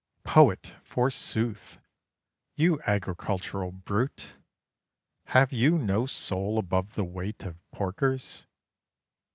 "Poet, 0.23 0.73
forsooth! 0.81 1.77
You 2.55 2.81
agricultural 2.87 3.71
brute! 3.71 4.29
Have 5.27 5.53
you 5.53 5.77
no 5.77 6.07
soul 6.07 6.57
above 6.57 6.95
the 6.95 7.05
weight 7.05 7.43
of 7.43 7.59
porkers? 7.71 8.45